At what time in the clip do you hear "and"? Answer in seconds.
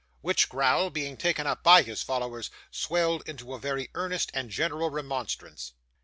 4.33-4.49